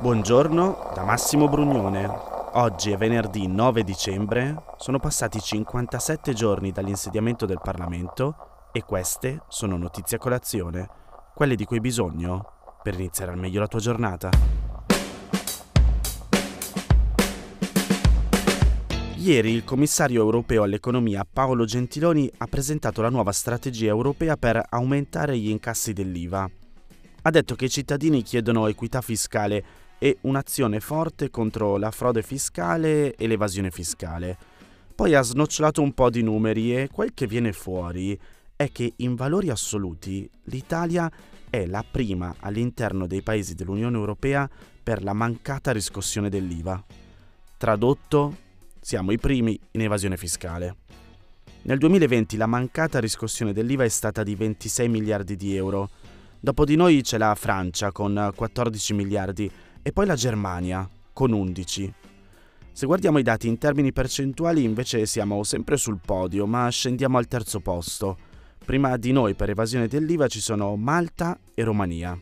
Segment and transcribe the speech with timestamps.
[0.00, 2.08] Buongiorno da Massimo Brugnone.
[2.52, 9.76] Oggi è venerdì 9 dicembre, sono passati 57 giorni dall'insediamento del Parlamento e queste sono
[9.76, 10.88] notizie a colazione,
[11.34, 14.30] quelle di cui hai bisogno per iniziare al meglio la tua giornata.
[19.16, 25.36] Ieri il commissario europeo all'economia Paolo Gentiloni ha presentato la nuova strategia europea per aumentare
[25.36, 26.48] gli incassi dell'IVA.
[27.22, 33.14] Ha detto che i cittadini chiedono equità fiscale e un'azione forte contro la frode fiscale
[33.14, 34.36] e l'evasione fiscale.
[34.94, 38.18] Poi ha snocciolato un po' di numeri e quel che viene fuori
[38.56, 41.10] è che in valori assoluti l'Italia
[41.48, 44.48] è la prima all'interno dei paesi dell'Unione Europea
[44.82, 46.84] per la mancata riscossione dell'IVA.
[47.56, 48.36] Tradotto,
[48.80, 50.76] siamo i primi in evasione fiscale.
[51.62, 55.90] Nel 2020 la mancata riscossione dell'IVA è stata di 26 miliardi di euro.
[56.40, 59.50] Dopo di noi c'è la Francia con 14 miliardi
[59.82, 61.94] e poi la Germania con 11.
[62.72, 67.26] Se guardiamo i dati in termini percentuali invece siamo sempre sul podio, ma scendiamo al
[67.26, 68.16] terzo posto.
[68.64, 72.16] Prima di noi per evasione dell'IVA ci sono Malta e Romania.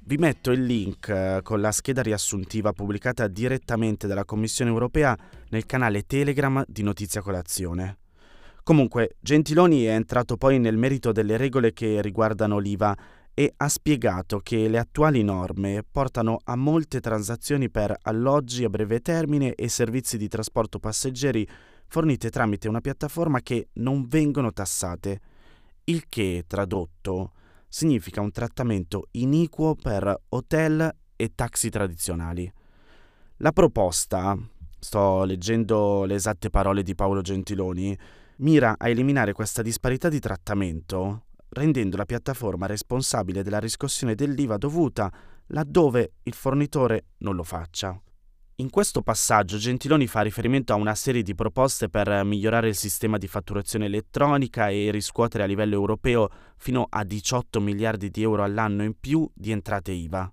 [0.00, 5.14] Vi metto il link eh, con la scheda riassuntiva pubblicata direttamente dalla Commissione europea
[5.50, 7.98] nel canale Telegram di Notizia Colazione.
[8.62, 12.96] Comunque, Gentiloni è entrato poi nel merito delle regole che riguardano l'IVA
[13.38, 18.98] e ha spiegato che le attuali norme portano a molte transazioni per alloggi a breve
[18.98, 21.48] termine e servizi di trasporto passeggeri
[21.86, 25.20] fornite tramite una piattaforma che non vengono tassate,
[25.84, 27.30] il che, tradotto,
[27.68, 32.52] significa un trattamento iniquo per hotel e taxi tradizionali.
[33.36, 34.36] La proposta,
[34.80, 37.96] sto leggendo le esatte parole di Paolo Gentiloni,
[38.38, 45.12] mira a eliminare questa disparità di trattamento rendendo la piattaforma responsabile della riscossione dell'IVA dovuta
[45.48, 48.00] laddove il fornitore non lo faccia.
[48.60, 53.16] In questo passaggio Gentiloni fa riferimento a una serie di proposte per migliorare il sistema
[53.16, 58.82] di fatturazione elettronica e riscuotere a livello europeo fino a 18 miliardi di euro all'anno
[58.82, 60.32] in più di entrate IVA.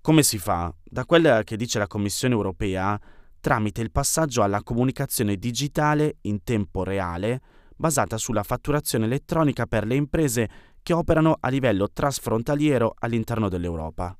[0.00, 0.74] Come si fa?
[0.82, 2.98] Da quella che dice la Commissione europea,
[3.40, 7.42] tramite il passaggio alla comunicazione digitale in tempo reale
[7.84, 10.48] basata sulla fatturazione elettronica per le imprese
[10.82, 14.16] che operano a livello trasfrontaliero all'interno dell'Europa.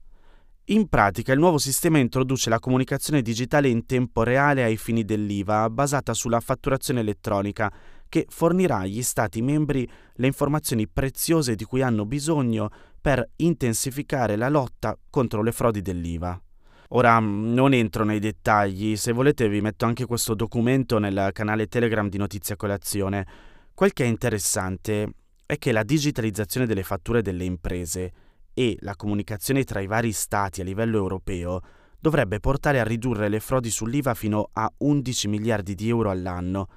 [0.66, 5.70] In pratica il nuovo sistema introduce la comunicazione digitale in tempo reale ai fini dell'IVA
[5.70, 7.72] basata sulla fatturazione elettronica
[8.06, 12.69] che fornirà agli Stati membri le informazioni preziose di cui hanno bisogno
[13.00, 16.38] per intensificare la lotta contro le frodi dell'IVA.
[16.88, 22.10] Ora non entro nei dettagli, se volete vi metto anche questo documento nel canale Telegram
[22.10, 23.52] di Notizia Colazione.
[23.75, 25.15] Quel che è interessante
[25.45, 28.12] è che la digitalizzazione delle fatture delle imprese
[28.55, 31.61] e la comunicazione tra i vari stati a livello europeo
[31.99, 36.69] dovrebbe portare a ridurre le frodi sull'IVA fino a 11 miliardi di euro all'anno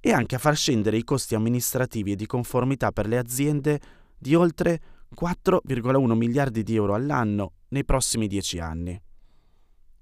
[0.00, 3.80] e anche a far scendere i costi amministrativi e di conformità per le aziende
[4.18, 4.80] di oltre
[5.14, 9.00] 4,1 miliardi di euro all'anno nei prossimi dieci anni.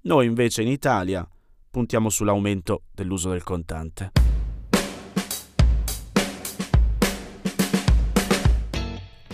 [0.01, 1.29] Noi invece in Italia
[1.69, 4.28] puntiamo sull'aumento dell'uso del contante.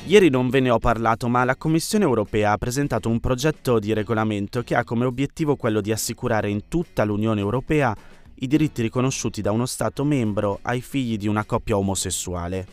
[0.07, 3.91] Ieri non ve ne ho parlato, ma la Commissione europea ha presentato un progetto di
[3.91, 7.95] regolamento che ha come obiettivo quello di assicurare in tutta l'Unione europea
[8.35, 12.67] i diritti riconosciuti da uno Stato membro ai figli di una coppia omosessuale.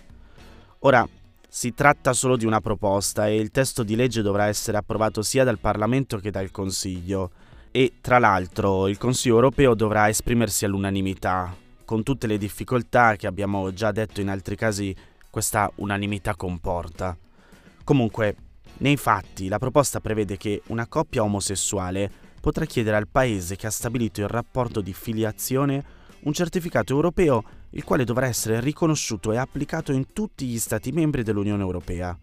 [0.81, 1.09] Ora,
[1.48, 5.43] si tratta solo di una proposta e il testo di legge dovrà essere approvato sia
[5.43, 7.31] dal Parlamento che dal Consiglio
[7.70, 11.56] e tra l'altro il Consiglio europeo dovrà esprimersi all'unanimità,
[11.87, 14.94] con tutte le difficoltà che abbiamo già detto in altri casi
[15.32, 17.16] questa unanimità comporta.
[17.84, 18.37] Comunque,
[18.78, 23.70] nei fatti, la proposta prevede che una coppia omosessuale potrà chiedere al paese che ha
[23.70, 25.82] stabilito il rapporto di filiazione
[26.25, 31.23] un certificato europeo il quale dovrà essere riconosciuto e applicato in tutti gli Stati membri
[31.23, 32.17] dell'Unione Europea.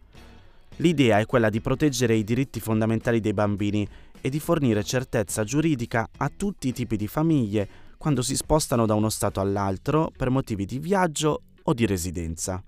[0.75, 3.87] L'idea è quella di proteggere i diritti fondamentali dei bambini
[4.21, 7.67] e di fornire certezza giuridica a tutti i tipi di famiglie
[7.97, 12.63] quando si spostano da uno Stato all'altro per motivi di viaggio o di residenza.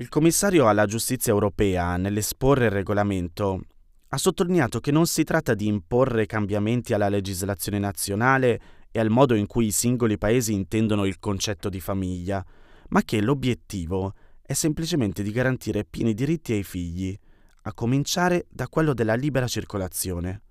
[0.00, 3.62] Il commissario alla giustizia europea, nell'esporre il regolamento,
[4.10, 8.60] ha sottolineato che non si tratta di imporre cambiamenti alla legislazione nazionale
[8.92, 12.44] e al modo in cui i singoli paesi intendono il concetto di famiglia,
[12.90, 17.18] ma che l'obiettivo è semplicemente di garantire pieni diritti ai figli,
[17.62, 20.42] a cominciare da quello della libera circolazione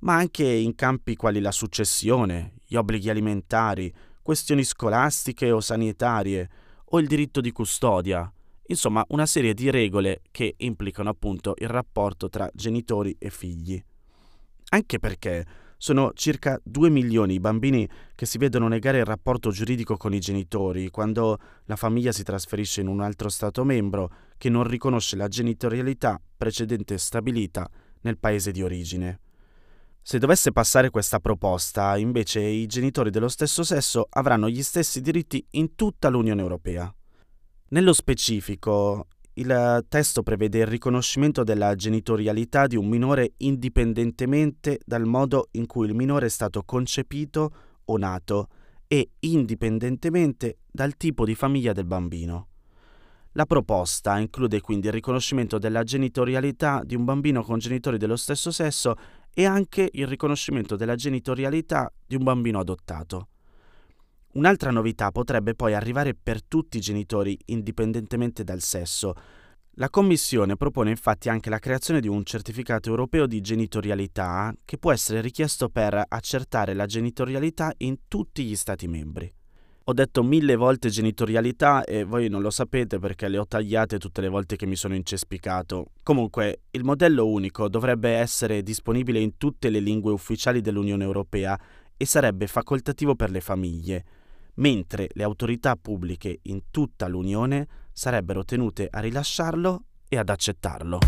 [0.00, 3.92] ma anche in campi quali la successione, gli obblighi alimentari,
[4.22, 6.48] questioni scolastiche o sanitarie,
[6.90, 8.30] o il diritto di custodia,
[8.68, 13.82] insomma una serie di regole che implicano appunto il rapporto tra genitori e figli.
[14.70, 15.44] Anche perché
[15.78, 20.20] sono circa 2 milioni i bambini che si vedono negare il rapporto giuridico con i
[20.20, 25.28] genitori quando la famiglia si trasferisce in un altro Stato membro che non riconosce la
[25.28, 27.68] genitorialità precedente stabilita
[28.00, 29.20] nel paese di origine.
[30.00, 35.44] Se dovesse passare questa proposta, invece, i genitori dello stesso sesso avranno gli stessi diritti
[35.52, 36.94] in tutta l'Unione Europea.
[37.68, 45.48] Nello specifico, il testo prevede il riconoscimento della genitorialità di un minore indipendentemente dal modo
[45.52, 47.50] in cui il minore è stato concepito
[47.86, 48.48] o nato
[48.86, 52.46] e indipendentemente dal tipo di famiglia del bambino.
[53.32, 58.52] La proposta include quindi il riconoscimento della genitorialità di un bambino con genitori dello stesso
[58.52, 58.94] sesso
[59.34, 63.26] e anche il riconoscimento della genitorialità di un bambino adottato.
[64.36, 69.14] Un'altra novità potrebbe poi arrivare per tutti i genitori indipendentemente dal sesso.
[69.78, 74.92] La Commissione propone infatti anche la creazione di un certificato europeo di genitorialità che può
[74.92, 79.32] essere richiesto per accertare la genitorialità in tutti gli Stati membri.
[79.84, 84.20] Ho detto mille volte genitorialità e voi non lo sapete perché le ho tagliate tutte
[84.20, 85.92] le volte che mi sono incespicato.
[86.02, 91.58] Comunque, il modello unico dovrebbe essere disponibile in tutte le lingue ufficiali dell'Unione Europea
[91.96, 94.04] e sarebbe facoltativo per le famiglie
[94.56, 100.98] mentre le autorità pubbliche in tutta l'Unione sarebbero tenute a rilasciarlo e ad accettarlo.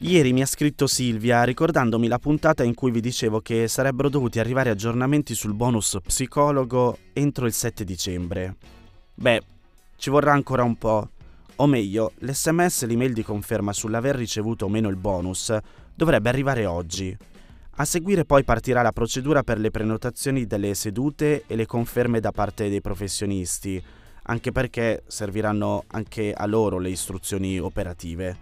[0.00, 4.38] Ieri mi ha scritto Silvia ricordandomi la puntata in cui vi dicevo che sarebbero dovuti
[4.38, 8.56] arrivare aggiornamenti sul bonus psicologo entro il 7 dicembre.
[9.14, 9.42] Beh,
[9.96, 11.08] ci vorrà ancora un po'.
[11.56, 15.56] O meglio, l'SMS e l'email di conferma sull'aver ricevuto o meno il bonus
[15.94, 17.16] dovrebbe arrivare oggi.
[17.78, 22.32] A seguire poi partirà la procedura per le prenotazioni delle sedute e le conferme da
[22.32, 23.82] parte dei professionisti,
[24.22, 28.34] anche perché serviranno anche a loro le istruzioni operative.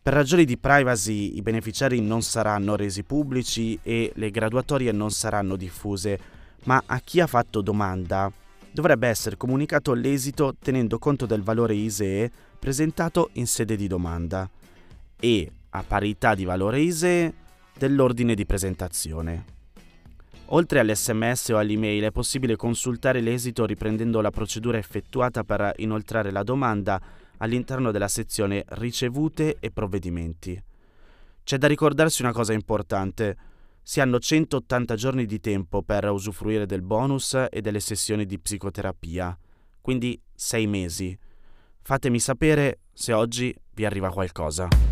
[0.00, 5.54] Per ragioni di privacy i beneficiari non saranno resi pubblici e le graduatorie non saranno
[5.54, 6.18] diffuse,
[6.64, 8.32] ma a chi ha fatto domanda?
[8.70, 14.48] Dovrebbe essere comunicato l'esito tenendo conto del valore ISEE presentato in sede di domanda.
[15.20, 17.34] E, a parità di valore ISEE,
[17.76, 19.44] dell'ordine di presentazione.
[20.46, 26.42] Oltre all'SMS o all'email è possibile consultare l'esito riprendendo la procedura effettuata per inoltrare la
[26.42, 27.00] domanda
[27.38, 30.62] all'interno della sezione Ricevute e provvedimenti.
[31.42, 33.36] C'è da ricordarsi una cosa importante.
[33.82, 39.36] Si hanno 180 giorni di tempo per usufruire del bonus e delle sessioni di psicoterapia,
[39.80, 41.18] quindi 6 mesi.
[41.80, 44.91] Fatemi sapere se oggi vi arriva qualcosa.